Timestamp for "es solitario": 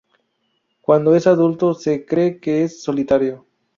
2.63-3.45